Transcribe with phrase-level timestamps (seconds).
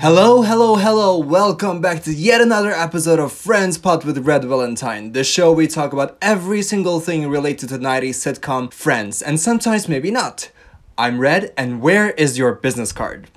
[0.00, 1.18] Hello, hello, hello.
[1.18, 5.66] Welcome back to yet another episode of Friends Pod with Red Valentine, the show we
[5.66, 10.50] talk about every single thing related to 90s sitcom Friends, and sometimes maybe not.
[10.96, 13.28] I'm Red, and where is your business card?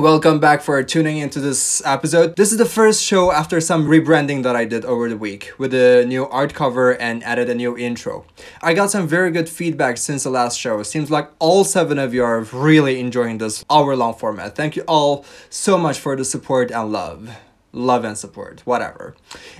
[0.00, 2.34] Welcome back for tuning into this episode.
[2.36, 5.74] This is the first show after some rebranding that I did over the week with
[5.74, 8.24] a new art cover and added a new intro.
[8.62, 10.82] I got some very good feedback since the last show.
[10.84, 14.56] Seems like all seven of you are really enjoying this hour long format.
[14.56, 17.28] Thank you all so much for the support and love
[17.72, 19.14] love and support, whatever.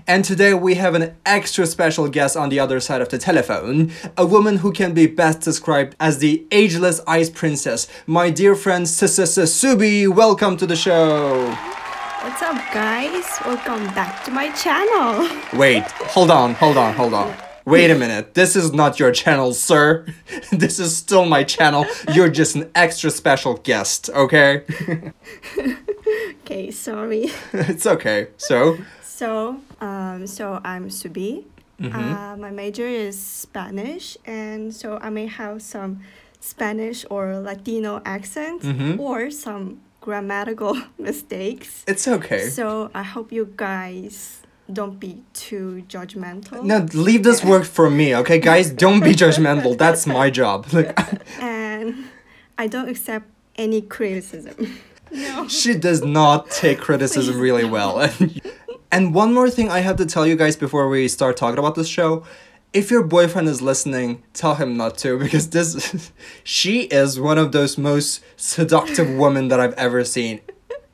[0.07, 3.93] And today we have an extra special guest on the other side of the telephone,
[4.17, 8.87] a woman who can be best described as the ageless ice princess, my dear friend
[8.87, 10.09] Subi.
[10.09, 11.47] Welcome to the show.
[12.23, 13.25] What's up, guys?
[13.47, 15.29] Welcome back to my channel.
[15.59, 17.35] Wait, hold on, hold on, hold on.
[17.67, 20.07] Wait a minute, this is not your channel, sir.
[20.51, 21.87] this is still my channel.
[22.13, 24.65] You're just an extra special guest, okay?
[26.51, 27.31] okay, sorry.
[27.53, 28.29] it's okay.
[28.37, 28.79] So?
[29.03, 31.45] So, um, so I'm Subi.
[31.81, 31.97] Mm-hmm.
[31.97, 36.01] Uh, my major is Spanish, and so I may have some
[36.41, 39.01] Spanish or Latino accent mm-hmm.
[39.01, 41.85] or some grammatical mistakes.
[41.87, 42.49] It's okay.
[42.49, 46.63] So I hope you guys don't be too judgmental.
[46.63, 48.71] No, leave this work for me, okay, guys?
[48.71, 49.77] Don't be judgmental.
[49.77, 50.67] That's my job.
[51.41, 52.05] and
[52.59, 53.27] I don't accept
[53.57, 54.81] any criticism.
[55.11, 55.49] No.
[55.49, 58.09] She does not take criticism really well.
[58.93, 61.75] and one more thing I have to tell you guys before we start talking about
[61.75, 62.25] this show.
[62.73, 66.13] If your boyfriend is listening, tell him not to because this
[66.45, 70.41] she is one of those most seductive women that I've ever seen.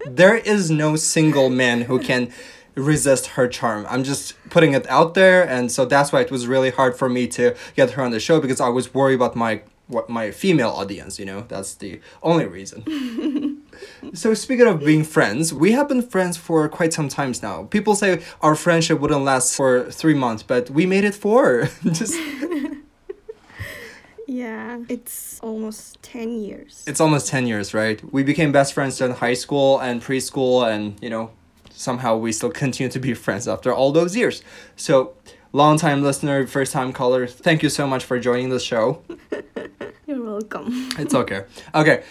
[0.06, 2.32] There is no single man who can
[2.76, 3.86] resist her charm.
[3.90, 7.08] I'm just putting it out there and so that's why it was really hard for
[7.08, 10.30] me to get her on the show because I was worried about my what my
[10.30, 11.44] female audience, you know.
[11.48, 13.62] That's the only reason.
[14.14, 17.64] so speaking of being friends, we have been friends for quite some times now.
[17.64, 21.68] People say our friendship wouldn't last for 3 months, but we made it 4.
[21.84, 22.18] Just
[24.28, 26.82] Yeah, it's almost 10 years.
[26.86, 28.02] It's almost 10 years, right?
[28.12, 31.30] We became best friends in high school and preschool and, you know,
[31.70, 34.42] somehow we still continue to be friends after all those years.
[34.74, 35.14] So,
[35.56, 39.02] long time listener, first time caller, thank you so much for joining the show.
[40.06, 40.90] You're welcome.
[40.98, 41.44] it's okay.
[41.74, 42.04] Okay.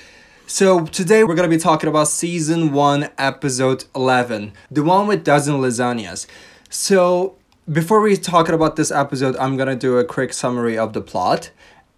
[0.48, 5.56] So today we're gonna be talking about season one, episode eleven, the one with dozen
[5.56, 6.26] lasagnas.
[6.70, 7.36] So
[7.72, 11.52] before we talk about this episode, I'm gonna do a quick summary of the plot.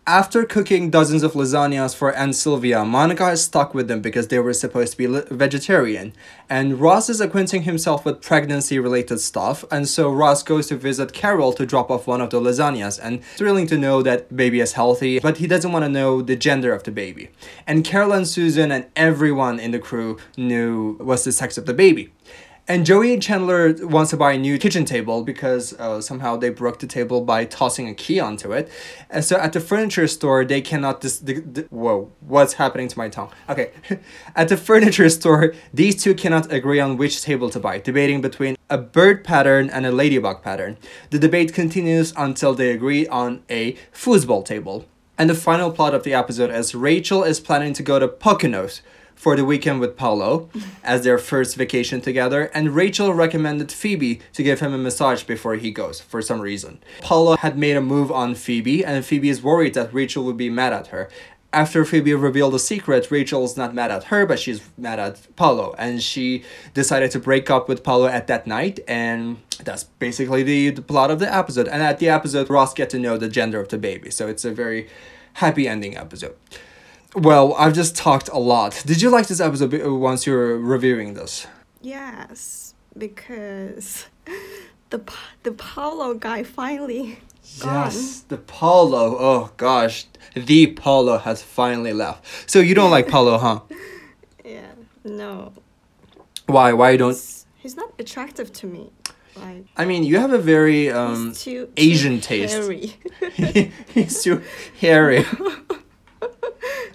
[0.10, 4.40] After cooking dozens of lasagnas for Aunt Sylvia, Monica is stuck with them because they
[4.40, 6.14] were supposed to be vegetarian.
[6.50, 11.12] And Ross is acquainting himself with pregnancy related stuff, and so Ross goes to visit
[11.12, 14.72] Carol to drop off one of the lasagnas and thrilling to know that baby is
[14.72, 17.28] healthy, but he doesn't want to know the gender of the baby.
[17.68, 21.74] And Carol and Susan and everyone in the crew knew was the sex of the
[21.74, 22.14] baby.
[22.70, 26.50] And Joey and Chandler wants to buy a new kitchen table because uh, somehow they
[26.50, 28.70] broke the table by tossing a key onto it.
[29.10, 32.98] And so at the furniture store, they cannot dis- di- di- whoa, what's happening to
[32.98, 33.32] my tongue?
[33.48, 33.72] Okay.
[34.36, 38.58] at the furniture store, these two cannot agree on which table to buy, debating between
[38.70, 40.76] a bird pattern and a ladybug pattern.
[41.12, 44.86] The debate continues until they agree on a foosball table.
[45.18, 48.82] And the final plot of the episode is Rachel is planning to go to Poconos
[49.18, 50.48] for the weekend with Paolo
[50.84, 55.56] as their first vacation together, and Rachel recommended Phoebe to give him a massage before
[55.56, 56.80] he goes for some reason.
[57.02, 60.50] Paolo had made a move on Phoebe, and Phoebe is worried that Rachel would be
[60.50, 61.10] mad at her.
[61.52, 65.74] After Phoebe revealed the secret, Rachel's not mad at her, but she's mad at Paolo,
[65.80, 66.44] and she
[66.76, 71.10] decided to break up with Paolo at that night, and that's basically the, the plot
[71.10, 71.68] of the episode.
[71.68, 74.46] And at the episode, Ross get to know the gender of the baby, so it's
[74.46, 74.88] a very
[75.34, 76.36] happy ending episode.
[77.16, 78.84] Well, I've just talked a lot.
[78.86, 81.48] Did you like this episode once you're reviewing this?
[81.82, 84.08] Yes, because
[84.90, 85.02] the
[85.44, 87.20] the Paolo guy finally
[87.64, 89.18] Yes, the Paolo.
[89.18, 90.06] Oh gosh,
[90.36, 92.50] the Paolo has finally left.
[92.50, 93.62] So you don't like Paolo, huh?
[94.46, 94.72] Yeah,
[95.04, 95.52] no.
[96.46, 96.72] Why?
[96.72, 97.10] Why you don't?
[97.12, 98.92] He's, he's not attractive to me.
[99.36, 102.54] Like, I mean, you have a very um too, Asian too taste.
[102.54, 102.94] Hairy.
[103.94, 104.42] he's too
[104.80, 105.26] hairy.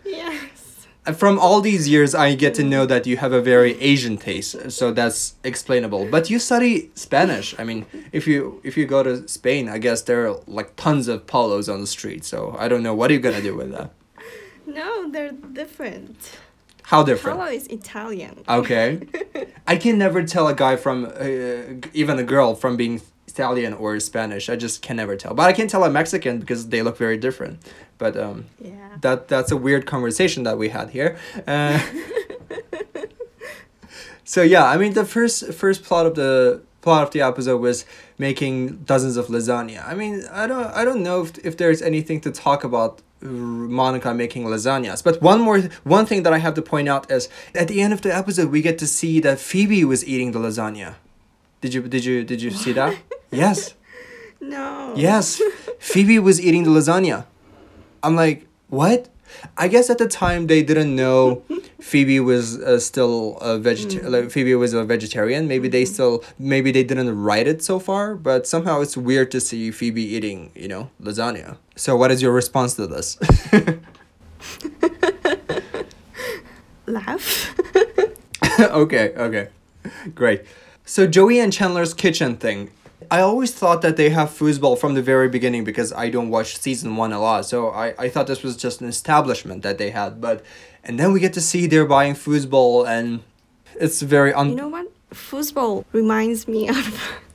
[0.04, 0.86] Yes.
[1.14, 4.70] From all these years, I get to know that you have a very Asian taste,
[4.70, 6.06] so that's explainable.
[6.06, 7.58] But you study Spanish.
[7.58, 11.08] I mean, if you if you go to Spain, I guess there are like tons
[11.08, 12.24] of Paolos on the street.
[12.24, 13.90] So I don't know what are you gonna do with that.
[14.64, 16.38] No, they're different.
[16.84, 17.38] How different?
[17.38, 18.44] Paolo is Italian.
[18.48, 19.00] Okay.
[19.66, 23.00] I can never tell a guy from uh, even a girl from being
[23.32, 24.48] Italian or Spanish.
[24.48, 25.34] I just can never tell.
[25.34, 27.60] But I can tell a Mexican because they look very different.
[27.98, 28.96] But um, yeah.
[29.00, 31.16] that that's a weird conversation that we had here.
[31.46, 31.80] Uh,
[34.32, 37.84] So yeah, I mean the first first plot of the plot of the episode was
[38.16, 39.86] making dozens of lasagna.
[39.86, 44.14] I mean, I don't I don't know if, if there's anything to talk about Monica
[44.14, 45.04] making lasagnas.
[45.04, 47.92] But one more one thing that I have to point out is at the end
[47.92, 50.94] of the episode we get to see that Phoebe was eating the lasagna.
[51.60, 52.96] Did you did you did you see that?
[53.32, 53.74] Yes.
[54.44, 54.92] No.
[54.96, 55.40] Yes.
[55.78, 57.26] Phoebe was eating the lasagna.
[58.02, 59.08] I'm like, "What?"
[59.56, 61.44] I guess at the time they didn't know
[61.80, 64.08] Phoebe was uh, still a vegetarian.
[64.10, 64.12] Mm.
[64.12, 65.46] Like Phoebe was a vegetarian.
[65.46, 65.94] Maybe they Mm-hmm.
[65.94, 70.02] still maybe they didn't write it so far, but somehow it's weird to see Phoebe
[70.02, 71.56] eating, you know, lasagna.
[71.76, 73.18] So what is your response to this?
[76.86, 77.54] Laugh.
[78.60, 79.48] okay, okay.
[80.16, 80.42] Great.
[80.84, 82.70] So Joey and Chandler's kitchen thing.
[83.16, 86.50] I always thought that they have foosball from the very beginning because I don't watch
[86.66, 87.40] season one a lot.
[87.52, 90.10] So I, I thought this was just an establishment that they had.
[90.26, 90.36] But
[90.86, 93.20] and then we get to see they're buying foosball and
[93.84, 94.86] it's very un You know what?
[95.30, 96.86] Foosball reminds me of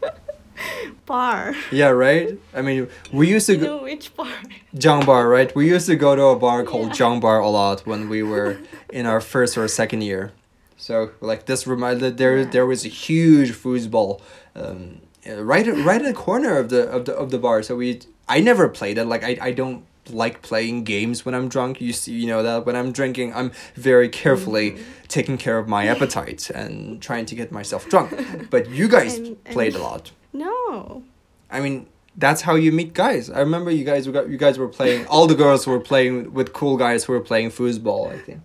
[1.05, 1.55] bar.
[1.71, 2.37] Yeah, right?
[2.53, 4.33] I mean we used to You go know which bar?
[4.73, 5.49] Jung Bar, right?
[5.55, 7.07] We used to go to a bar called Yeah.
[7.09, 8.57] Jung Bar a lot when we were
[8.89, 10.31] in our first or second year.
[10.77, 12.49] So like this reminded there Yeah.
[12.55, 14.21] there was a huge foosball
[14.55, 15.01] um,
[15.35, 17.63] right right in the corner of the of the of the bar.
[17.63, 19.05] So we I never played it.
[19.05, 21.81] Like I, I don't like playing games when I'm drunk.
[21.81, 24.83] You see, you know that when I'm drinking, I'm very carefully Mm-hmm.
[25.07, 28.09] taking care of my appetite and trying to get myself drunk.
[28.49, 30.11] But you guys And- and- played a lot.
[30.33, 31.03] No.
[31.49, 31.87] I mean,
[32.17, 33.29] that's how you meet guys.
[33.29, 35.05] I remember you guys were you guys were playing.
[35.07, 38.11] All the girls were playing with cool guys who were playing foosball.
[38.15, 38.41] I think.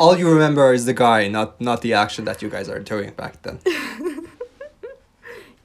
[0.00, 3.10] All you remember is the guy, not not the action that you guys are doing
[3.22, 3.58] back then.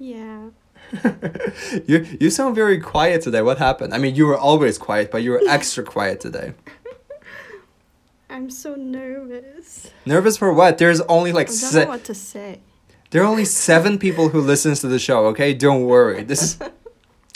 [0.03, 0.49] Yeah.
[1.87, 3.41] you you sound very quiet today.
[3.41, 3.93] What happened?
[3.93, 6.53] I mean, you were always quiet, but you were extra quiet today.
[8.29, 9.91] I'm so nervous.
[10.05, 10.77] Nervous for what?
[10.77, 12.59] There's only like I don't se- know what to say.
[13.11, 15.27] there are only seven people who listens to the show.
[15.27, 16.23] Okay, don't worry.
[16.23, 16.59] This is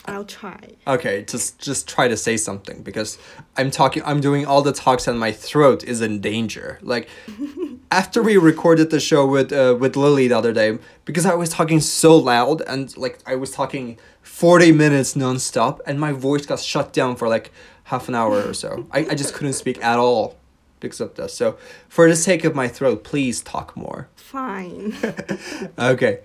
[0.07, 0.75] I'll try.
[0.87, 3.17] Okay, just just try to say something because
[3.57, 6.79] I'm talking I'm doing all the talks and my throat is in danger.
[6.81, 7.09] Like
[7.91, 11.49] after we recorded the show with uh, with Lily the other day because I was
[11.49, 16.59] talking so loud and like I was talking 40 minutes nonstop and my voice got
[16.59, 17.51] shut down for like
[17.85, 18.87] half an hour or so.
[18.91, 20.37] I, I just couldn't speak at all
[20.79, 21.33] because of this.
[21.33, 21.57] So
[21.89, 24.07] for the sake of my throat, please talk more.
[24.15, 24.95] Fine.
[25.79, 26.19] Okay.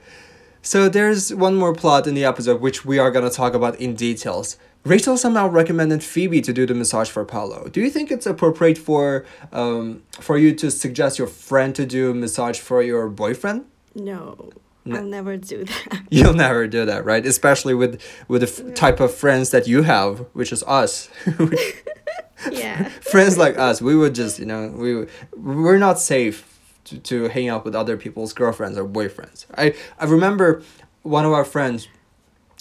[0.62, 3.76] So there's one more plot in the episode which we are going to talk about
[3.80, 4.56] in details.
[4.84, 7.68] Rachel somehow recommended Phoebe to do the massage for Paolo.
[7.68, 12.10] Do you think it's appropriate for um for you to suggest your friend to do
[12.10, 13.64] a massage for your boyfriend?
[13.94, 14.50] No.
[14.84, 14.96] No.
[14.96, 16.02] I'll never do that.
[16.10, 17.24] You'll never do that, right?
[17.24, 21.08] Especially with with the f- type of friends that you have, which is us.
[22.50, 22.88] yeah.
[23.00, 25.06] friends like us, we would just, you know, we
[25.36, 26.51] we're not safe
[26.92, 29.46] to, to hang out with other people's girlfriends or boyfriends.
[29.56, 30.62] I I remember
[31.02, 31.88] one of our friends,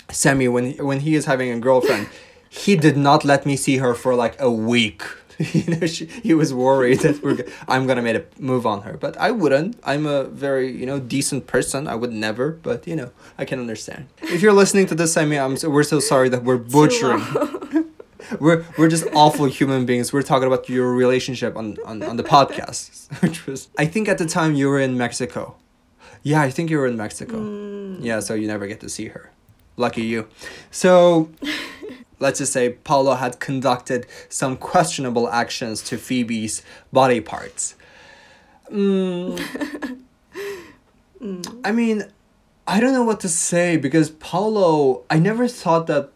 [0.09, 2.07] Sammy, when he, when he is having a girlfriend,
[2.49, 5.03] he did not let me see her for like a week.
[5.53, 8.83] you know, she, he was worried that we're g- I'm gonna make a move on
[8.83, 9.79] her, but I wouldn't.
[9.83, 11.87] I'm a very you know decent person.
[11.87, 14.07] I would never, but you know I can understand.
[14.21, 17.23] If you're listening to this, Sammy, I'm so, we're so sorry that we're butchering
[18.39, 20.13] we're we're just awful human beings.
[20.13, 24.17] We're talking about your relationship on, on, on the podcast, which was I think at
[24.17, 25.55] the time you were in Mexico.
[26.23, 27.37] Yeah, I think you were in Mexico.
[27.99, 29.31] Yeah, so you never get to see her.
[29.75, 30.27] Lucky you.
[30.69, 31.31] So
[32.19, 36.61] let's just say Paolo had conducted some questionable actions to Phoebe's
[36.91, 37.75] body parts.
[41.21, 42.05] Mm, I mean,
[42.65, 45.03] I don't know what to say because Paolo.
[45.09, 46.11] I never thought that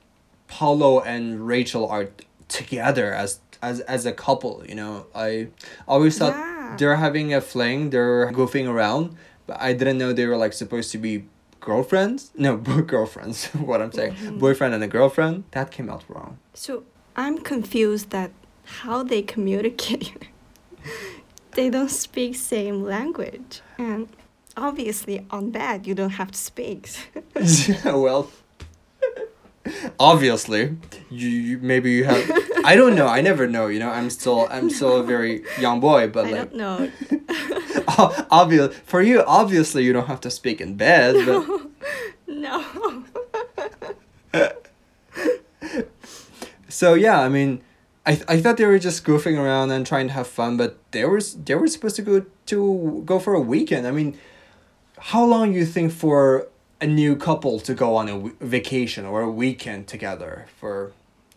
[0.48, 2.10] Paolo and Rachel are
[2.48, 4.64] together as as as a couple.
[4.68, 5.48] You know, I
[5.88, 6.76] always thought Yeah.
[6.78, 7.90] they're having a fling.
[7.90, 9.16] They're goofing around,
[9.48, 11.26] but I didn't know they were like supposed to be
[11.60, 12.32] girlfriends.
[12.36, 12.58] No,
[12.94, 13.46] girlfriends.
[13.70, 14.38] what I'm saying, mm-hmm.
[14.40, 15.44] boyfriend and a girlfriend.
[15.52, 16.38] That came out wrong.
[16.54, 16.84] So
[17.16, 18.32] I'm confused that
[18.82, 20.30] how they communicate.
[21.52, 23.62] they don't speak same language.
[23.78, 24.08] And
[24.58, 26.90] obviously on that you don't have to speak.
[27.68, 28.30] yeah, well.
[30.00, 30.78] Obviously,
[31.10, 32.24] you, you maybe you have.
[32.64, 33.08] I don't know.
[33.08, 33.68] I never know.
[33.68, 36.92] You know, I'm still I'm still a very young boy, but I like don't
[37.88, 41.48] oh, obvious for you obviously you don't have to speak in bed but
[42.28, 43.04] no.
[46.70, 47.62] so yeah i mean
[48.06, 51.06] I, I thought they were just goofing around and trying to have fun but they
[51.06, 54.18] were they were supposed to go to go for a weekend i mean
[54.98, 56.48] how long you think for
[56.86, 60.74] a new couple to go on a w- vacation or a weekend together for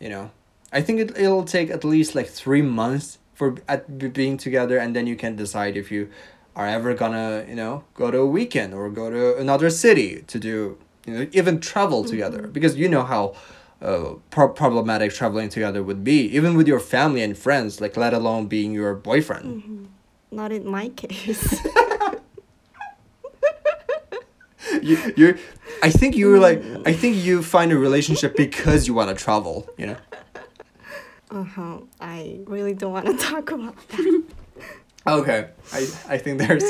[0.04, 0.30] you know.
[0.78, 3.82] I think it, it'll take at least like three months for at
[4.20, 6.02] being together and then you can decide if you
[6.54, 10.36] are ever gonna you know go to a weekend or go to another city to
[10.38, 10.76] do
[11.06, 12.42] you know even travel together.
[12.56, 13.22] Because you know how
[13.80, 18.12] uh, pro- problematic traveling together would be even with your family and friends like let
[18.12, 19.88] alone being your boyfriend.
[20.30, 21.46] Not in my case.
[24.82, 25.38] you, you're
[25.82, 29.68] i think you're like i think you find a relationship because you want to travel
[29.76, 29.96] you know?
[31.30, 31.78] Uh huh.
[32.00, 34.22] I really don't want to talk about that.
[35.06, 35.48] okay.
[35.72, 35.80] I
[36.14, 36.64] i think there's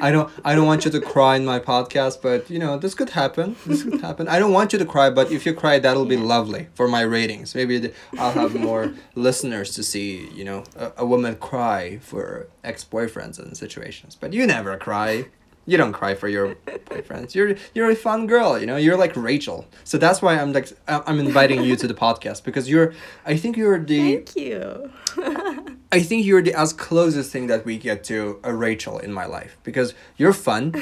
[0.00, 2.94] i don't i don't want you to cry in my podcast but you know this
[2.94, 3.56] could happen.
[3.66, 4.28] This could happen.
[4.28, 7.02] I don't want you to cry but if you cry that'll be lovely for my
[7.02, 7.54] ratings.
[7.54, 13.38] Maybe i'll have more listeners to see you know a, a woman cry for ex-boyfriends
[13.38, 15.26] and situations but you never cry
[15.66, 16.54] you don't cry for your
[16.90, 20.52] boyfriends you're you're a fun girl you know you're like rachel so that's why i'm
[20.52, 22.92] like I- i'm inviting you to the podcast because you're
[23.26, 24.90] i think you're the Thank you.
[25.92, 29.24] I think you're the as closest thing that we get to a Rachel in my
[29.24, 30.72] life because you're fun.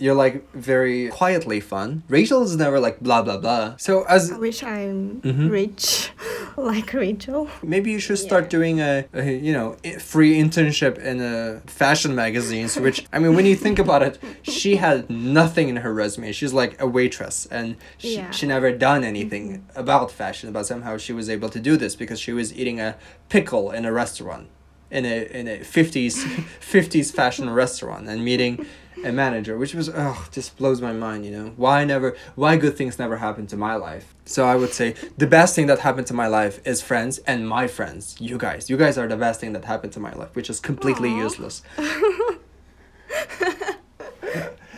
[0.00, 2.02] You're like very quietly fun.
[2.08, 3.76] Rachel is never like blah blah blah.
[3.76, 5.48] So as I wish I'm Mm-hmm.
[5.48, 6.10] rich
[6.56, 7.48] like Rachel.
[7.62, 8.56] maybe you should start Yeah.
[8.58, 12.78] doing a, a you know free internship in a fashion magazines.
[12.78, 16.32] Which I mean, when you think about it, she had nothing in her resume.
[16.32, 18.30] She's like a waitress, and she, Yeah.
[18.30, 20.52] she never done anything about fashion.
[20.52, 22.96] But somehow she was able to do this because she was eating a
[23.28, 24.46] pickle in a restaurant,
[24.90, 26.24] in a in a fifties
[26.60, 28.66] fifties fashion restaurant, and meeting
[29.04, 31.24] a manager, which was oh just blows my mind.
[31.24, 34.14] You know why never why good things never happen to my life.
[34.24, 37.48] So I would say the best thing that happened to my life is friends and
[37.48, 38.16] my friends.
[38.20, 40.60] You guys, you guys are the best thing that happened to my life, which is
[40.60, 41.22] completely Aw.
[41.22, 41.62] useless.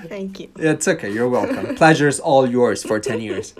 [0.08, 0.50] Thank you.
[0.56, 1.12] It's okay.
[1.12, 1.76] You're welcome.
[1.76, 3.54] Pleasure is all yours for 10 years.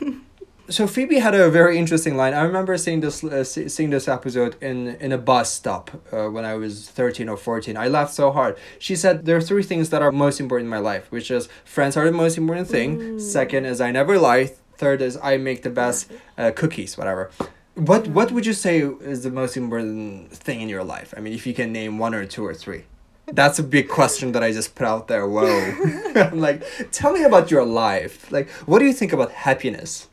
[0.68, 2.34] So Phoebe had a very interesting line.
[2.34, 6.44] I remember seeing this uh, seeing this episode in in a bus stop uh, when
[6.44, 7.76] I was 13 or 14.
[7.76, 8.56] I laughed so hard.
[8.78, 11.48] She said there are three things that are most important in my life, which is
[11.64, 13.18] friends are the most important thing.
[13.18, 14.52] Second is I never lie.
[14.76, 17.30] Third is I make the best uh, cookies, whatever.
[17.74, 21.12] What what would you say is the most important thing in your life?
[21.16, 22.84] I mean, if you can name one or two or three.
[23.32, 25.26] That's a big question that I just put out there.
[25.26, 25.46] Whoa.
[26.16, 28.30] I'm like, tell me about your life.
[28.30, 30.08] Like, what do you think about happiness?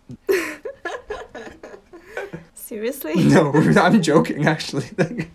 [2.69, 3.15] Seriously?
[3.29, 4.85] No, I'm joking actually.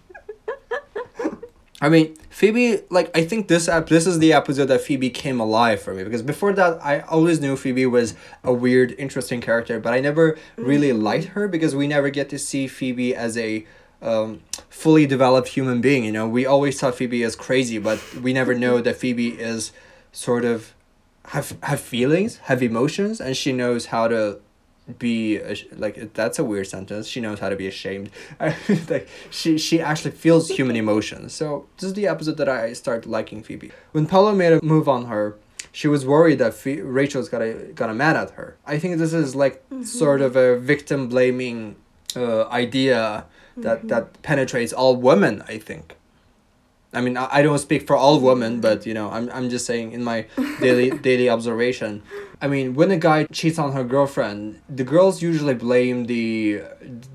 [1.81, 5.41] I mean, Phoebe, like I think this ep- this is the episode that Phoebe came
[5.41, 8.14] alive for me because before that I always knew Phoebe was
[8.45, 12.38] a weird, interesting character, but I never really liked her because we never get to
[12.38, 13.67] see Phoebe as a
[14.00, 16.05] um, fully developed human being.
[16.05, 19.73] You know, we always thought Phoebe is crazy, but we never know that Phoebe is
[20.12, 20.73] sort of
[21.31, 24.38] have have feelings, have emotions, and she knows how to
[24.99, 25.41] be
[25.76, 27.07] like that's a weird sentence.
[27.09, 28.11] She knows how to be ashamed.
[28.88, 31.33] Like she she actually feels human emotions.
[31.33, 33.73] So this is the episode that i start liking phoebe.
[33.93, 35.37] When paulo made a move on her
[35.73, 38.57] she was worried that rachel's gonna gonna mad at her.
[38.67, 39.83] I think this is like mm-hmm.
[39.83, 41.76] sort of a victim blaming
[42.14, 43.25] uh, idea
[43.57, 43.88] that mm-hmm.
[43.88, 45.97] that penetrates all women i think.
[46.93, 48.61] I mean, I I don't speak for all women, mm-hmm.
[48.61, 50.26] but you know, I'm, I'm just saying in my
[50.61, 52.03] daily daily observation.
[52.41, 56.62] I mean, when a guy cheats on her girlfriend, the girls usually blame the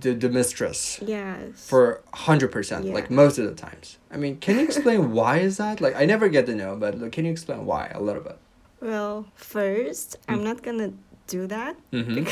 [0.02, 1.68] the, the mistress Yes.
[1.70, 3.98] for hundred percent, like most of the times.
[4.12, 5.82] I mean, can you explain why is that?
[5.82, 8.38] Like, I never get to know, but like, can you explain why a little bit?
[8.82, 10.34] well, first, Mm.
[10.34, 10.92] I'm not gonna
[11.28, 11.76] do that.
[11.92, 12.24] Mm-hmm.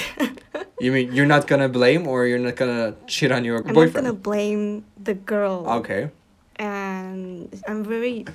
[0.79, 3.94] you mean you're not gonna blame, or you're not gonna cheat on your I'm not
[3.94, 5.65] gonna blame the girl.
[5.84, 6.10] Okay,
[6.56, 8.25] And I'm very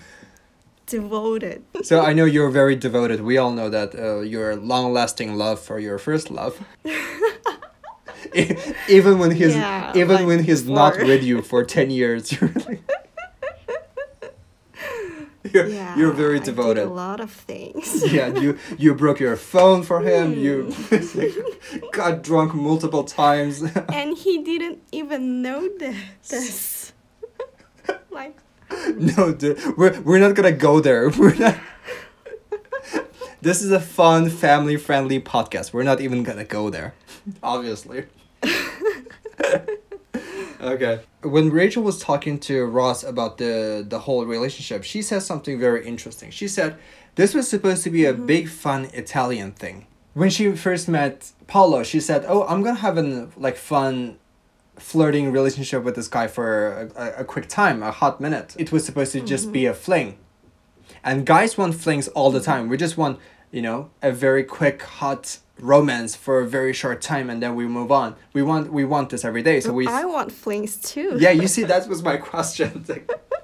[0.96, 1.58] devoted.
[1.90, 3.18] so I know you're very devoted.
[3.30, 6.54] We all know that uh, your long-lasting love for your first love.
[8.88, 12.50] Even when he's Yeah, even like when he's not with you for 10 years you're
[12.68, 12.80] like
[15.52, 15.96] you're, Yeah.
[15.98, 17.86] you're very devoted a lot of things.
[18.18, 21.78] yeah you you broke your phone for him you Hmm.
[22.00, 23.54] got drunk multiple times
[23.98, 26.92] and he didn't even know this.
[28.10, 28.36] like,
[28.96, 31.08] no dude, we're, we're not gonna go there.
[31.18, 31.56] We're not
[33.40, 35.72] this is a fun family friendly podcast.
[35.72, 36.94] We're not even gonna go there
[37.42, 38.04] obviously.
[40.60, 41.00] Okay.
[41.22, 45.84] When rachel was talking to ross about the the whole relationship she said something very
[45.86, 46.30] interesting.
[46.30, 46.78] She said
[47.16, 48.26] this was supposed to be a mm-hmm.
[48.26, 49.86] big fun italian thing.
[50.14, 54.18] When she first met Paolo, she said oh i'm gonna have an like fun
[54.78, 58.72] flirting relationship with this guy for a, a, a quick time a hot minute it
[58.72, 60.18] was supposed to just be a fling
[61.04, 63.18] and guys want flings all the time we just want
[63.50, 67.66] you know a very quick hot romance for a very short time and then we
[67.66, 71.16] move on we want we want this every day so we I want flings too.
[71.20, 72.84] yeah you see that was my question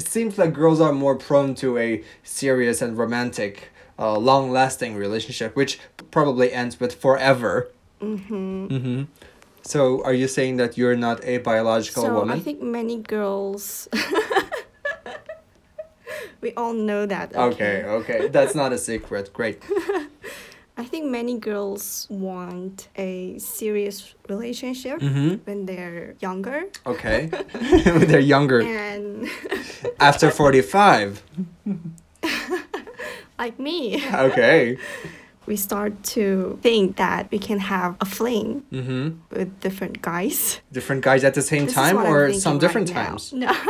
[0.00, 4.96] it seems like girls are more prone to a serious and romantic, uh, long lasting
[4.96, 5.78] relationship, which
[6.10, 7.70] probably ends with forever.
[8.00, 8.66] Mm-hmm.
[8.68, 9.02] Mm-hmm.
[9.62, 12.36] So, are you saying that you're not a biological so woman?
[12.36, 13.88] I think many girls.
[16.40, 17.34] we all know that.
[17.36, 18.28] okay, okay.
[18.28, 19.32] That's not a secret.
[19.32, 19.62] Great.
[20.76, 25.34] I think many girls want a serious relationship Mm-hmm.
[25.44, 26.64] when they're younger.
[26.86, 27.26] Okay.
[27.84, 28.62] when they're younger.
[28.62, 29.28] And
[29.98, 31.22] After 45.
[33.38, 34.78] like me, Okay.
[35.50, 39.06] We start to think that we can have a fling Mm-hmm.
[39.36, 40.60] with different guys.
[40.72, 43.04] Different guys at the same This time or some different now.
[43.04, 43.32] times?
[43.32, 43.52] No.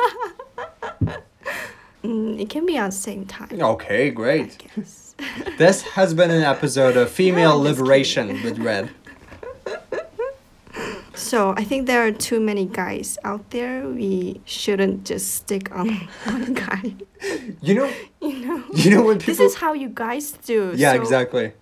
[2.03, 3.61] Mm, it can be at the same time.
[3.75, 4.51] Okay, great.
[5.59, 8.89] This has been an episode of Female Liberation with Red.
[11.15, 13.87] So I think there are too many guys out there.
[13.87, 15.89] We shouldn't just stick on
[16.25, 16.95] one guy.
[17.61, 17.91] You know,
[18.23, 18.65] You know.
[18.73, 20.73] you know when people This is how you guys do.
[20.75, 21.53] Yeah, so- exactly.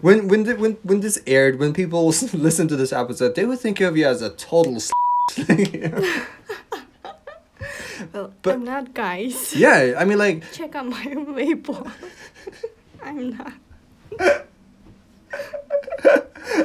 [0.00, 3.58] When when the, when when this aired, when people listened to this episode, they would
[3.58, 4.76] think of you as a total.
[4.76, 4.92] s-
[8.12, 9.54] Well, But- I'm not guys.
[9.56, 11.90] yeah, I mean, like Check out my Weibo.
[13.02, 13.52] I'm not.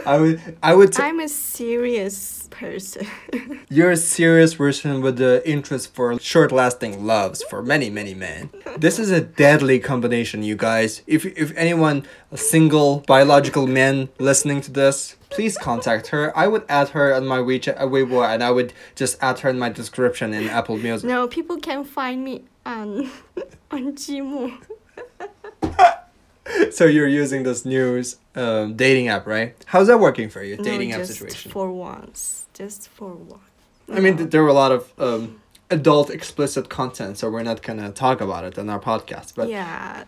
[0.06, 0.94] I would I would.
[0.94, 3.08] T- I'm a serious person.
[3.70, 8.50] you're a serious person with the interest for short-lasting loves for many many men.
[8.78, 11.02] This is a deadly combination, you guys.
[11.08, 16.38] If if anyone a single biological man listening to this, please contact her.
[16.38, 19.50] I would add her on my WeChat, uh, Weibo, and I would just add her
[19.50, 21.08] in my description in Apple Music.
[21.08, 23.10] no, people can find me on
[23.72, 24.58] on Gmail.
[26.72, 28.04] So you're using this new
[28.36, 29.56] um, dating app, right?
[29.66, 30.58] How's that working for you?
[30.58, 31.52] Dating no, app just situation.
[31.52, 32.46] for once.
[32.54, 33.44] Just for once.
[33.92, 37.62] I mean, th- there were a lot of um, adult explicit content, so we're not
[37.62, 39.34] gonna talk about it on our podcast.
[39.36, 40.04] But yeah,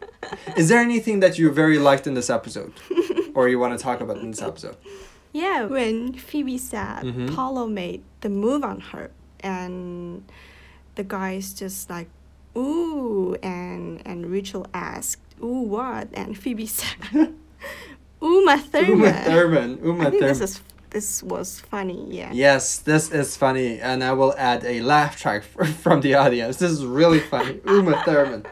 [0.56, 2.72] is there anything that you very liked in this episode,
[3.34, 4.76] or you want to talk about in this episode?
[5.32, 5.64] yeah.
[5.64, 7.34] When Phoebe said Mhm.
[7.34, 9.10] Paolo made the move on her,
[9.40, 10.24] and
[10.96, 12.08] the guys just like,
[12.56, 16.08] ooh, and and Rachel asked, ooh, what?
[16.14, 16.96] And Phoebe said,
[18.22, 18.90] Uma Thurman.
[18.92, 19.78] Uma Thurman.
[19.82, 20.28] Uma I think Thurman.
[20.28, 22.06] this is this was funny.
[22.10, 22.32] Yeah.
[22.32, 25.44] Yes, this is funny, and I will add a laugh track
[25.82, 26.56] from the audience.
[26.56, 27.60] This is really funny.
[27.66, 28.44] Uma Thurman.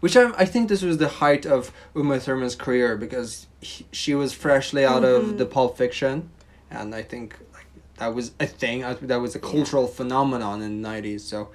[0.00, 4.14] Which I, I think this was the height of Uma Thurman's career because he, she
[4.14, 5.38] was freshly out of Mhm.
[5.38, 6.30] the Pulp Fiction,
[6.70, 7.66] and I think like
[7.98, 8.82] that was a thing.
[8.84, 11.22] I- That was a cultural phenomenon in the nineties.
[11.24, 11.50] So,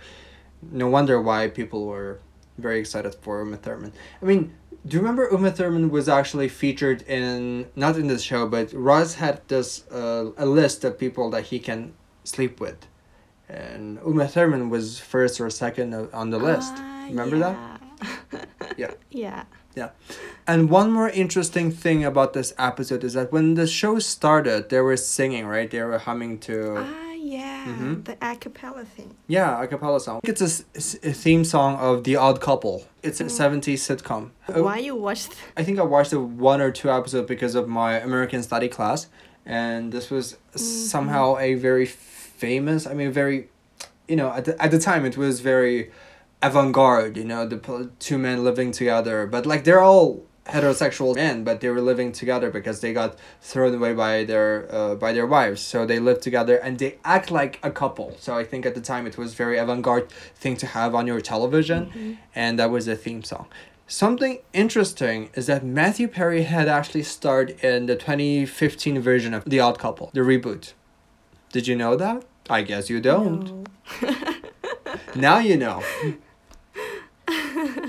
[0.72, 2.20] no wonder why people were
[2.58, 3.93] very excited for Uma Thurman.
[4.22, 4.54] I mean,
[4.86, 9.15] do you remember Uma Thurman was actually featured in not in this show, but Ross
[9.15, 11.93] had this uh, a list of people that he can
[12.24, 12.88] sleep with,
[13.50, 16.74] and Uma Thurman was first or second on the list.
[16.76, 17.56] Ah, Remember that?
[18.78, 18.91] yeah.
[19.12, 19.43] Yeah.
[19.76, 19.89] Yeah.
[20.48, 24.82] And one more interesting thing about this episode is that when the show started, they
[24.82, 25.70] were singing, right?
[25.70, 27.65] They were humming to Ah, yeah.
[27.67, 27.93] Mhm.
[28.05, 29.09] The a cappella thing.
[29.37, 30.19] yeah a cappella song.
[30.31, 30.47] It's a
[31.23, 32.77] theme song of The Odd Couple.
[33.07, 33.31] It's a Mm.
[33.41, 34.23] seventies sitcom.
[34.47, 35.31] Uh, Why you watched?
[35.59, 36.13] I think I watched
[36.47, 38.99] one or two episodes because of my American study class,
[39.61, 40.25] and this was
[40.93, 41.85] somehow a very
[42.43, 42.81] famous.
[42.91, 43.37] I mean, very,
[44.11, 45.77] you know, at the, at the time it was very
[46.41, 47.13] avant-garde.
[47.17, 50.07] You know, the two men living together, but like they're all
[50.47, 54.95] heterosexual men, but they were living together because they got thrown away by their uh,
[54.95, 55.62] by their wives.
[55.62, 58.15] So they live together and they act like a couple.
[58.19, 61.21] So I think at the time it was very avant-garde thing to have on your
[61.21, 63.47] television, and that was the theme song.
[63.89, 69.62] Something interesting is that Matthew Perry had actually starred in the 2015 version of The
[69.62, 70.73] Odd Couple, the reboot.
[71.53, 72.25] Did you know that?
[72.49, 73.65] I guess you don't.
[74.01, 74.15] No.
[75.15, 75.83] Now you know.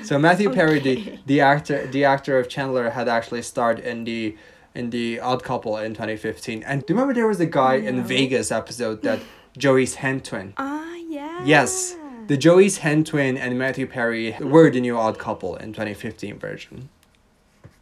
[0.05, 1.19] So Matthew Perry, the, Okay.
[1.27, 4.37] the actor, the actor of Chandler, had actually starred in the
[4.75, 6.63] in the Odd Couple in 2015.
[6.63, 8.03] And do you remember there was a guy in No.
[8.05, 9.21] Vegas episode that
[9.57, 10.53] Joey's hand twin?
[10.57, 11.43] Ah, yeah.
[11.45, 11.97] Yes,
[12.29, 16.91] the Joey's hand twin and Matthew Perry were the new Odd Couple in 2015 version.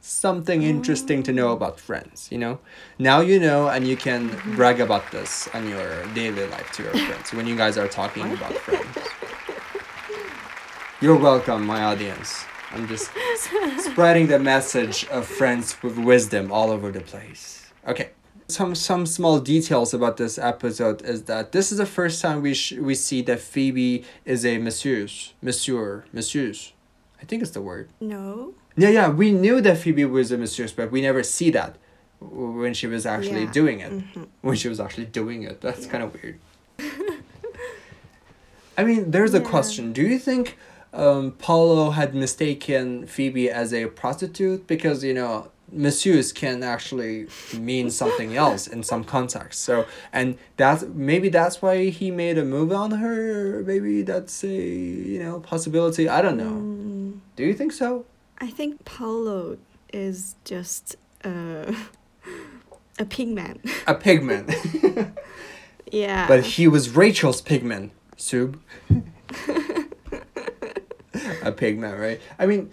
[0.01, 2.61] Something interesting to know about Friends, you know.
[2.99, 6.93] Now you know, and you can brag about this on your daily life to your
[6.93, 8.97] friends when you guys are talking about Friends.
[11.01, 12.45] You're welcome, my audience.
[12.73, 13.11] I'm just
[13.79, 17.67] spreading the message of Friends with wisdom all over the place.
[17.87, 18.11] Okay.
[18.49, 22.55] Some some small details about this episode is that this is the first time we
[22.55, 26.73] sh- we see that Phoebe is a masseuse, monsieur, masseuse.
[27.21, 27.89] I think it's the word.
[28.01, 28.55] No.
[28.77, 29.09] Yeah, yeah.
[29.09, 31.77] We knew that Phoebe was a masseuse, but we never see that
[32.21, 33.53] when she was actually Yeah.
[33.53, 33.93] doing it.
[33.93, 34.27] Mhm.
[34.43, 35.91] When she was actually doing it, that's Yeah.
[35.93, 36.39] kind of weird.
[38.79, 39.51] I mean, there's a Yeah.
[39.51, 39.93] question.
[39.93, 40.57] Do you think
[40.97, 44.67] um, Paolo had mistaken Phoebe as a prostitute?
[44.67, 47.27] Because, you know, masseuse can actually
[47.59, 49.61] mean something else in some context.
[49.63, 53.63] So, and that's maybe that's why he made a move on her.
[53.67, 56.09] Maybe that's a, you know, possibility.
[56.09, 56.51] I don't know.
[56.51, 58.05] Mm, Do you think so?
[58.39, 59.59] I think Paolo
[59.93, 61.29] is just uh,
[62.99, 63.59] a pigman.
[63.87, 65.17] A pigman.
[65.93, 66.29] yeah.
[66.29, 67.91] but he was Rachel's pigman.
[68.17, 68.59] Sub.
[71.47, 72.21] a pigman, right?
[72.39, 72.71] I mean,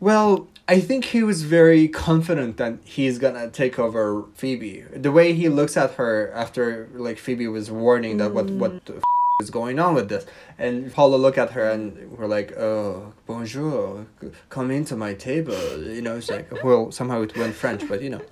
[0.00, 4.84] well, I think he was very confident that he's gonna take over Phoebe.
[4.94, 8.96] The way he looks at her after like Phoebe was warning that what what the
[8.96, 9.02] f-
[9.40, 10.24] is going on with this,
[10.58, 14.06] and Paula look at her and we're like, oh, bonjour,
[14.50, 15.82] come into my table.
[15.82, 18.22] You know, it's like well somehow it went French, but you know.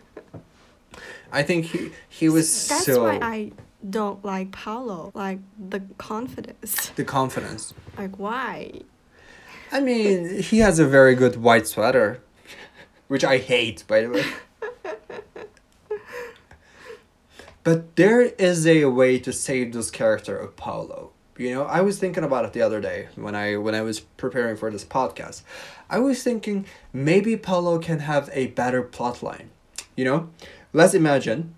[1.32, 3.52] I think he he was That's so why I
[3.88, 5.12] don't like Paolo.
[5.14, 6.90] Like the confidence.
[6.96, 7.74] the confidence.
[7.96, 8.72] Like why?
[9.72, 12.20] I mean, he has a very good white sweater,
[13.08, 14.24] which I hate, by the way.
[17.62, 21.12] but there is a way to save this character of Paolo.
[21.38, 24.00] You know, I was thinking about it the other day when I when I was
[24.00, 25.42] preparing for this podcast.
[25.88, 29.50] I was thinking maybe Paolo can have a better plot line.
[29.96, 30.30] You know,
[30.72, 31.54] let's imagine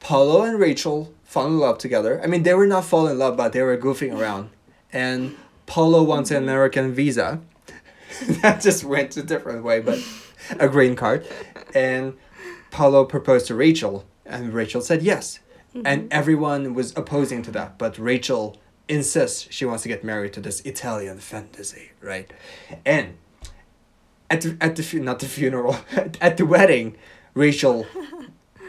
[0.00, 2.20] Paolo and Rachel fall in love together.
[2.22, 4.50] I mean, they were not fall in love, but they were goofing around.
[4.92, 5.36] And
[5.70, 7.40] Paolo wants an American visa.
[8.42, 10.00] that just went a different way, but
[10.58, 11.24] a green card.
[11.72, 12.14] And
[12.72, 15.38] Paolo proposed to Rachel, and Rachel said yes.
[15.72, 16.06] And mm-hmm.
[16.10, 18.56] everyone was opposing to that, but Rachel
[18.88, 22.28] insists she wants to get married to this Italian fantasy, right?
[22.84, 23.18] And
[24.28, 25.76] at the, at the not the funeral
[26.20, 26.96] at the wedding,
[27.34, 27.86] Rachel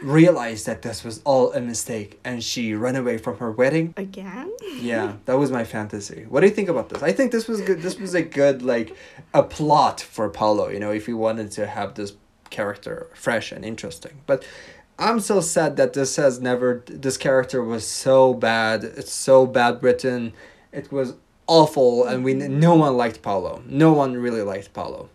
[0.02, 4.52] realized that this was all a mistake, and she ran away from her wedding Again?
[4.80, 6.26] yeah, that was my fantasy.
[6.28, 7.02] What do you think about this?
[7.02, 7.82] I think this was good.
[7.82, 8.96] This was a good like
[9.32, 10.68] a plot for Paolo.
[10.68, 12.14] You know, if you wanted to have this
[12.50, 14.20] character fresh and interesting.
[14.26, 14.44] But
[14.98, 16.84] I'm so sad that this has never.
[16.86, 18.84] This character was so bad.
[18.84, 20.32] It's so bad written.
[20.70, 21.14] It was
[21.46, 23.62] awful, and we no one liked Paolo.
[23.66, 25.08] No one really liked Paolo.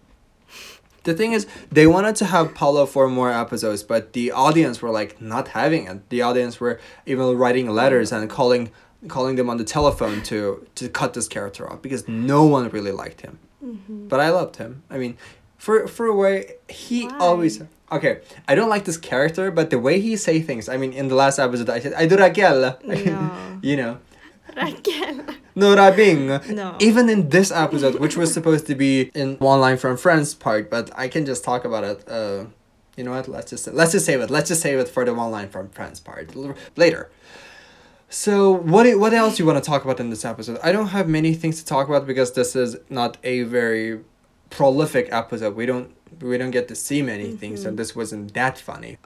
[1.04, 4.90] The thing is, they wanted to have Paolo for more episodes, but the audience were
[4.90, 6.10] like not having it.
[6.10, 8.72] The audience were even writing letters and calling
[9.08, 12.92] calling them on the telephone to to cut this character off because no one really
[12.92, 13.40] liked him.
[13.64, 14.08] Mm-hmm.
[14.08, 14.84] But I loved him.
[14.90, 15.18] I mean,
[15.58, 17.18] for for a way he Why?
[17.20, 18.20] always okay.
[18.48, 20.68] I don't like this character, but the way he say things.
[20.68, 22.78] I mean, in the last episode, I said I do Raquel.
[22.84, 23.60] No.
[23.62, 24.00] you know.
[24.58, 25.36] Raquel.
[25.56, 26.28] No Rabing.
[26.56, 26.76] No.
[26.80, 30.70] Even in this episode, which was supposed to be in one line from Friends part,
[30.70, 32.08] but I can just talk about it.
[32.08, 32.46] Uh,
[32.96, 33.28] you know what?
[33.28, 34.30] Let's just let's just save it.
[34.30, 36.36] Let's just save it for the one line from Friends part
[36.76, 37.10] later.
[38.10, 40.60] So what what else you want to talk about in this episode?
[40.64, 44.00] I don't have many things to talk about because this is not a very
[44.50, 45.56] prolific episode.
[45.56, 48.98] We don't we don't get to see many things, so this wasn't that funny.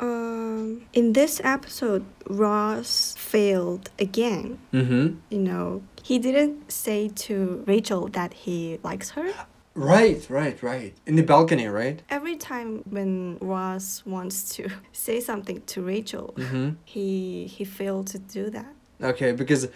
[0.62, 4.60] Um, in this episode, Ross failed again.
[4.74, 5.18] Mm-hmm.
[5.30, 9.32] You know, he didn't say to Rachel that he likes her.
[9.74, 10.94] Right, right, right.
[11.06, 12.02] In the balcony, right?
[12.10, 16.70] Every time when Ross wants to say something to Rachel, Mm-hmm.
[16.86, 18.74] he he failed to do that.
[19.02, 19.68] Okay, because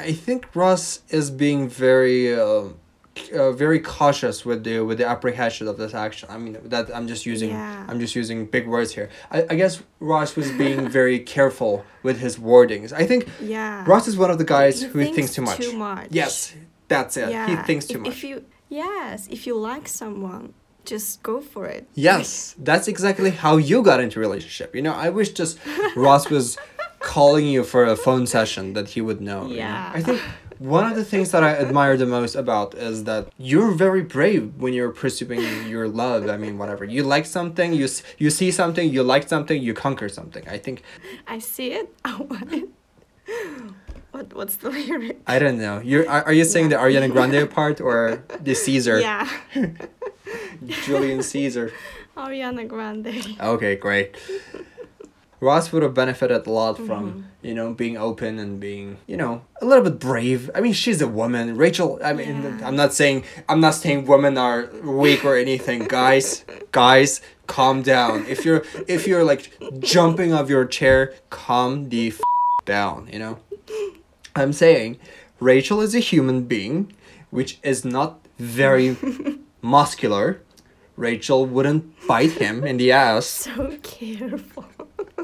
[0.00, 2.70] I think Ross is being very, uh,
[3.32, 6.28] uh, very cautious with the with the apprehension of this action.
[6.30, 7.86] I mean that I'm just using Yeah.
[7.88, 9.08] I'm just using big words here.
[9.30, 12.92] I, I guess Ross was being very careful with his wordings.
[12.92, 13.84] I think Yeah.
[13.86, 15.58] Ross is one of the guys He who thinks, too much.
[15.58, 16.08] Too much.
[16.10, 16.54] Yes,
[16.88, 17.28] that's it.
[17.48, 18.10] He thinks too if, much.
[18.12, 21.88] If you yes, if you like someone, just go for it.
[21.94, 24.74] Yes, that's exactly how you got into relationship.
[24.74, 25.58] You know, I wish just
[25.96, 26.58] Ross was
[27.00, 29.42] calling you for a phone session that he would know.
[29.46, 29.56] you know?
[29.56, 29.92] Yeah.
[29.94, 30.20] I think
[30.58, 34.54] one of the things that I admire the most about is that you're very brave
[34.56, 36.28] when you're pursuing your love.
[36.28, 36.84] I mean, whatever.
[36.84, 37.88] You like something, you
[38.18, 40.46] you see something, you like something, you conquer something.
[40.48, 40.82] I think
[41.26, 41.94] I see it.
[42.04, 42.68] I want it.
[44.12, 45.20] What what's the lyric?
[45.26, 45.80] I don't know.
[45.80, 49.00] You're are, are you saying the Ariana Grande part or the Caesar?
[49.00, 49.28] Yeah.
[50.86, 51.72] Julian Caesar.
[52.16, 53.36] Ariana Grande.
[53.40, 54.14] Okay, great.
[55.44, 57.46] Ross would have benefited a lot from, Mm-hmm.
[57.48, 60.50] you know, being open and being, you know, a little bit brave.
[60.56, 61.56] I mean, she's a woman.
[61.64, 62.66] Rachel, I mean, Yeah.
[62.66, 64.60] I'm not saying I'm not saying women are
[65.02, 65.80] weak or anything.
[66.00, 68.24] guys, guys, calm down.
[68.34, 69.44] If you're if you're like
[69.94, 70.98] jumping off your chair,
[71.30, 72.20] calm the f-
[72.64, 73.34] down, you know?
[74.34, 74.98] I'm saying
[75.40, 76.92] Rachel is a human being
[77.30, 78.96] which is not very
[79.62, 80.40] muscular.
[80.96, 83.26] Rachel wouldn't bite him in the ass.
[83.26, 84.64] So careful.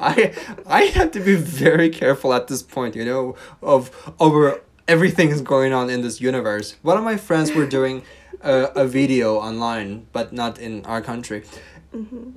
[0.01, 0.33] I
[0.67, 5.41] I have to be very careful at this point, you know, of over everything is
[5.43, 6.77] going on in this universe.
[6.83, 8.03] One of my friends were doing
[8.43, 11.45] a, a video online, but not in our country,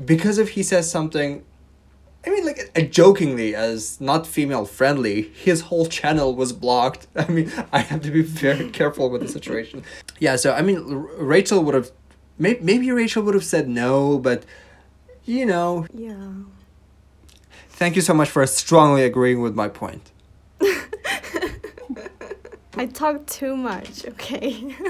[0.05, 1.43] because if he says something.
[2.25, 7.05] I mean, like, uh, jokingly, as not female friendly, his whole channel was blocked.
[7.17, 9.83] I mean, I have to be very careful with the situation.
[10.19, 11.91] Yeah, so, I mean, R- Rachel would have.
[12.39, 14.45] Maybe, maybe Rachel would have said no, but,
[15.25, 16.15] you know, Yeah.
[17.73, 20.11] Thank you so much for strongly agreeing with my point.
[22.75, 24.75] I talk too much, okay?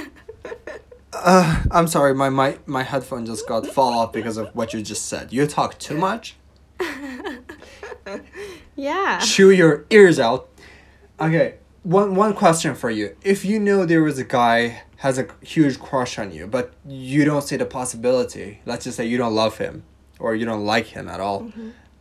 [1.15, 4.82] Uh, I'm sorry, my, my, my headphone just got fall off because of what you
[4.82, 5.32] just said.
[5.32, 6.36] You talk too much?
[8.76, 9.19] yeah.
[9.19, 10.50] Chew your ears out.
[11.19, 13.15] Okay, one, one question for you.
[13.22, 17.26] If you know there was a guy has a huge crush on you, but you
[17.26, 19.84] don't see the possibility, let's just say you don't love him
[20.19, 21.52] or you don't like him at all,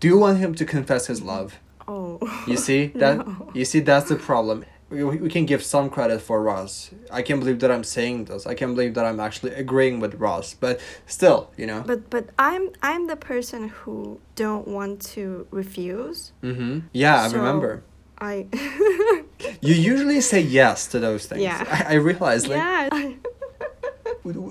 [0.03, 1.61] do you want him to confess his love?
[1.87, 2.19] Oh.
[2.49, 3.51] You see that No.
[3.55, 4.65] you see that's the problem.
[4.91, 6.91] We, we can give some credit for Ross.
[7.11, 8.45] I can't believe that I'm saying this.
[8.45, 10.55] I can't believe that I'm actually agreeing with Ross.
[10.55, 11.83] But still, you know.
[11.87, 16.33] But but I'm I'm the person who don't want to refuse.
[16.43, 16.81] Mm-hmm.
[16.93, 17.85] Yeah, I remember.
[18.19, 18.49] I
[19.69, 21.43] You usually say yes to those things.
[21.43, 21.65] Yeah.
[21.89, 22.49] I, I realized.
[22.49, 23.13] Like, yeah.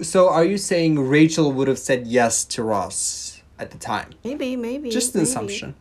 [0.02, 3.31] So are you saying Rachel would have said yes to Ross
[3.62, 4.10] at the time?
[4.24, 4.90] maybe maybe.
[4.90, 5.30] Just an maybe.
[5.30, 5.76] assumption.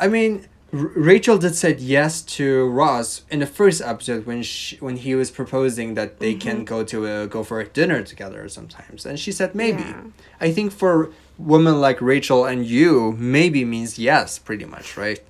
[0.00, 0.32] I mean,
[0.72, 5.14] R- Rachel did said yes to Ross in the first episode when she, when he
[5.14, 6.64] was proposing that they can Mm-hmm.
[6.74, 9.82] go to a, go for a dinner together sometimes, and she said maybe.
[9.82, 10.02] Yeah.
[10.40, 15.20] I think for women like Rachel and you, maybe means yes, pretty much, right?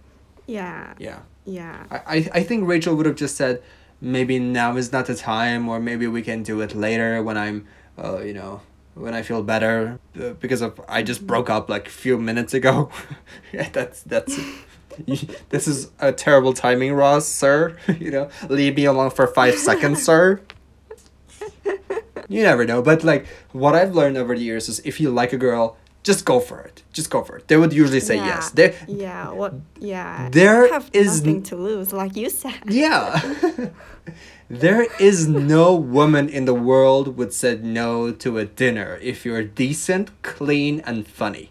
[0.47, 0.95] Yeah.
[0.99, 1.21] Yeah.
[1.47, 1.85] Yeah.
[1.91, 3.63] I, I, I think Rachel would have just said
[4.01, 7.67] maybe now is not the time, or maybe we can do it later when I'm,
[8.03, 8.61] uh, you know,
[8.95, 12.55] when I feel better, uh, because of I just broke up like a few minutes
[12.55, 12.91] ago.
[13.53, 14.39] yeah, that's that's.
[15.49, 17.77] this is a terrible timing, Ross, sir.
[17.99, 20.41] you know, leave me alone for five seconds, sir.
[22.29, 25.33] You never know, but like what I've learned over the years is if you like
[25.33, 26.83] a girl, just go for it.
[26.93, 27.49] Just go for it.
[27.49, 28.27] They would usually say yeah.
[28.27, 28.51] yes.
[28.51, 29.33] They Yeah.
[29.33, 29.55] What?
[29.81, 30.29] Yeah.
[30.31, 32.63] There have is nothing to lose, like you said.
[32.69, 33.21] Yeah.
[34.51, 39.43] there is no woman in the world would say no to a dinner if you're
[39.43, 41.51] decent, clean, and funny.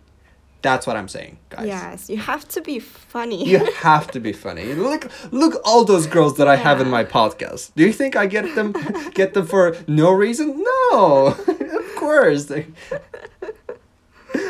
[0.62, 1.68] That's what I'm saying, guys.
[1.68, 3.44] Yes, you have to be funny.
[3.46, 4.74] You have to be funny.
[4.74, 7.72] Look, look all those girls that I have in my podcast.
[7.76, 8.74] Do you think I get them,
[9.14, 10.64] get them for no reason?
[10.64, 12.50] No, of course.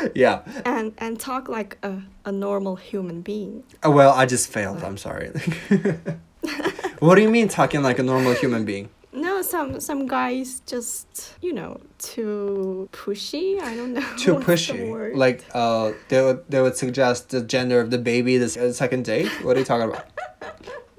[0.14, 0.42] yeah.
[0.64, 3.64] and and talk like a, a normal human being.
[3.84, 4.82] Uh, Well, I just failed.
[4.82, 5.30] I'm sorry.
[6.98, 8.88] what do you mean talking like a normal human being?
[9.12, 13.60] No, some some guys just you know too pushy.
[13.60, 14.06] I don't know.
[14.18, 15.14] too the pushy.
[15.14, 19.04] Like uh, they would they would suggest the gender of the baby this uh, second
[19.04, 19.28] date.
[19.42, 20.06] What are you talking about?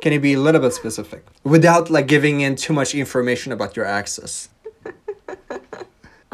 [0.02, 3.76] Can you be a little bit specific without like giving in too much information about
[3.76, 4.50] your access?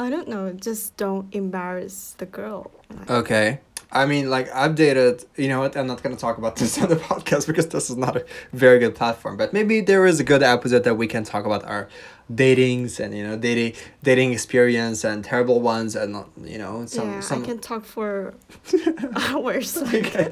[0.02, 0.52] I don't know.
[0.54, 2.72] Just don't embarrass the girl.
[2.90, 3.60] Like, Okay.
[3.94, 5.26] I mean, like I've dated.
[5.36, 5.76] You know what?
[5.76, 8.80] I'm not gonna talk about this on the podcast because this is not a very
[8.80, 9.36] good platform.
[9.36, 11.90] But maybe there is a good episode that we can talk about our
[12.34, 17.20] datings and you know dating dating experience and terrible ones and you know some yeah,
[17.20, 17.44] some.
[17.44, 18.34] I can talk for
[19.16, 19.76] hours.
[19.94, 20.32] Okay.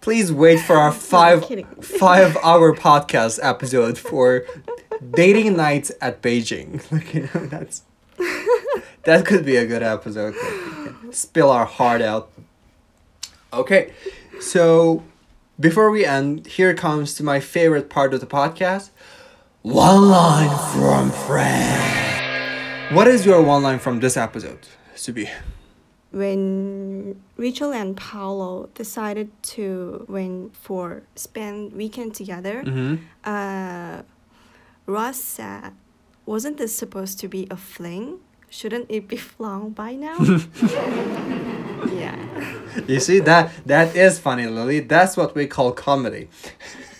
[0.00, 1.44] Please wait for our five
[1.80, 4.44] five hour podcast episode for
[5.10, 6.80] dating nights at Beijing.
[6.92, 7.82] Like you know, that's
[9.06, 10.34] that could be a good episode.
[10.34, 12.30] that we can Spill our heart out.
[13.52, 13.92] Okay,
[14.40, 15.02] so
[15.60, 18.90] before we end, here comes to my favorite part of the podcast.
[19.62, 22.92] One line from Fred.
[22.92, 25.28] What is your one line from this episode, Subi?
[26.10, 33.02] when Rachel and Paolo decided to went for spend weekend together, Mm-hmm.
[33.24, 34.02] uh,
[34.86, 35.72] Ross said,
[36.24, 38.20] "Wasn't this supposed to be a fling?
[38.54, 40.16] Shouldn't it be flung by now?"
[41.92, 42.16] yeah.
[42.86, 44.78] You see that that is funny, Lily.
[44.78, 46.28] That's what we call comedy.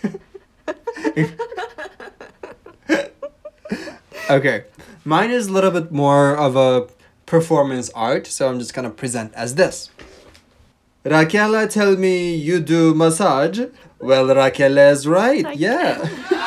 [4.30, 4.64] okay,
[5.04, 6.88] mine is a little bit more of a
[7.24, 9.90] performance art, so I'm just gonna present as this.
[11.04, 13.60] Raquel tell me you do massage.
[14.00, 15.54] Well, Raquel is right.
[15.56, 16.40] Yeah.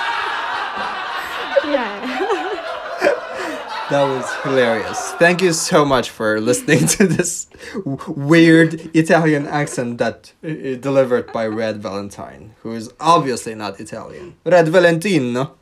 [3.89, 5.11] That was hilarious.
[5.13, 7.47] Thank you so much for listening to this
[7.85, 14.35] weird Italian accent that uh, delivered by Red Valentine, who is obviously not Italian.
[14.45, 15.55] Red Valentino.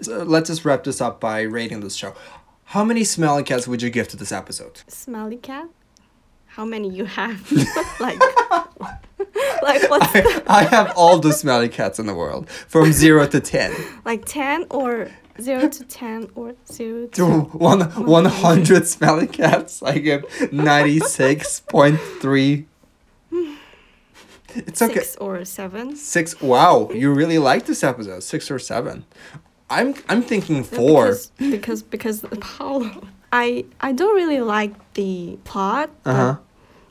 [0.00, 2.14] so let's just wrap this up by rating this show.
[2.66, 4.82] How many smelly cats would you give to this episode?
[4.88, 5.68] Smelly cat.
[6.46, 7.50] How many you have?
[8.00, 8.18] like
[9.62, 13.40] like what's I, I have all the smelly cats in the world from zero to
[13.40, 13.74] ten.
[14.04, 15.08] like ten or
[15.40, 21.00] zero to ten or zero to To one one hundred smelly cats, I give ninety
[21.00, 22.66] six point three.
[24.54, 24.94] It's okay.
[24.94, 25.94] six or seven.
[25.96, 26.40] Six.
[26.40, 28.22] Wow, you really like this episode.
[28.22, 29.04] Six or seven.
[29.70, 31.04] I'm I'm thinking four.
[31.06, 33.06] Because because, because Paolo.
[33.30, 35.90] I I don't really like the plot.
[36.02, 36.36] but- Uh huh.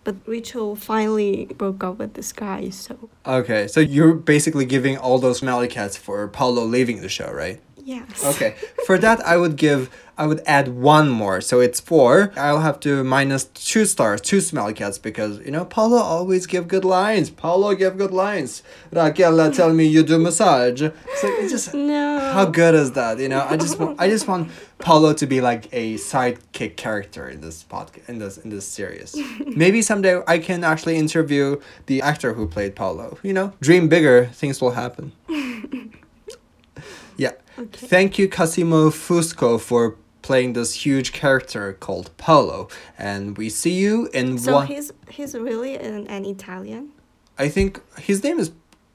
[0.04, 5.20] But Rachel finally broke up with this guy, so Okay, so you're basically giving all
[5.20, 7.60] those smelly cats for Paolo leaving the show, right?
[7.88, 8.26] Yes.
[8.36, 12.34] Okay, for that I would give I would add one more, so it's four.
[12.36, 16.68] I'll have to minus two stars, two smelly cats because you know Paolo always give
[16.68, 17.30] good lines.
[17.30, 18.62] Paolo give good lines.
[18.92, 20.82] Raquel uh, tell me you do massage.
[20.82, 22.20] So it's just No.
[22.34, 23.20] how good is that?
[23.20, 27.30] You know, I just want I just want Paolo to be like a sidekick character
[27.30, 29.16] in this podcast in this in this series.
[29.64, 33.18] Maybe someday I can actually interview the actor who played Paolo.
[33.24, 35.14] You know, dream bigger, things will happen.
[37.60, 37.88] Okay.
[37.88, 42.68] Thank you, Cosimo Fusco, for playing this huge character called Paolo.
[42.98, 44.68] And we see you in So one.
[44.68, 46.90] he's he's really an, an Italian.
[47.40, 48.52] I think his name is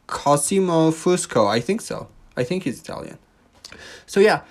[0.06, 1.48] Cosimo Fusco.
[1.48, 2.08] I think so.
[2.36, 3.18] I think he's Italian.
[4.06, 4.42] So yeah,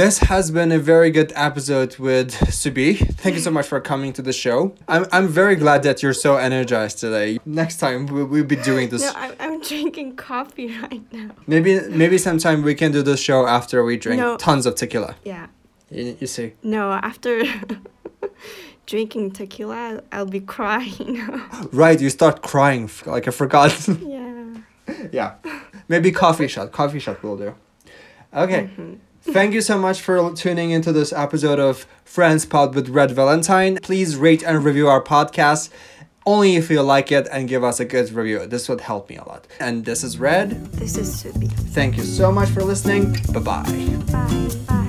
[0.00, 2.96] this has been a very good episode with Subi.
[3.22, 4.58] Thank you so much for coming to the show.
[4.88, 7.38] I'm I'm very glad that you're so energized today.
[7.44, 9.02] Next time we we'll be doing this.
[9.02, 11.28] No, I'm, I'm drinking coffee right now.
[11.46, 14.38] Maybe maybe sometime we can do the show after we drink No.
[14.38, 15.12] tons of tequila.
[15.32, 15.46] Yeah.
[15.90, 16.54] You, you see.
[16.62, 17.32] No, after
[18.92, 21.12] drinking tequila, I'll, I'll be crying.
[21.82, 23.70] Right, you start crying like I forgot.
[23.88, 24.46] yeah.
[25.12, 25.30] yeah.
[25.88, 26.72] Maybe coffee shot.
[26.72, 27.54] Coffee shot will do.
[28.32, 28.62] Okay.
[28.62, 29.09] Mm-hmm.
[29.22, 33.78] Thank you so much for tuning into this episode of Friends Pod with Red Valentine.
[33.82, 35.70] Please rate and review our podcast
[36.26, 38.46] only if you like it and give us a good review.
[38.46, 39.46] This would help me a lot.
[39.58, 40.66] And this is Red.
[40.72, 41.50] This is Subi.
[41.50, 43.12] Thank you so much for listening.
[43.32, 44.56] Bye bye bye.
[44.66, 44.86] Bye.